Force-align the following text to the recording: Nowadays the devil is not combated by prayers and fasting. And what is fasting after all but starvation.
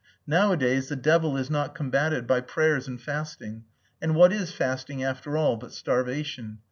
Nowadays 0.25 0.89
the 0.89 0.95
devil 0.95 1.37
is 1.37 1.51
not 1.51 1.75
combated 1.75 2.25
by 2.25 2.41
prayers 2.41 2.87
and 2.87 2.99
fasting. 2.99 3.65
And 4.01 4.15
what 4.15 4.33
is 4.33 4.51
fasting 4.51 5.03
after 5.03 5.37
all 5.37 5.57
but 5.57 5.73
starvation. 5.73 6.57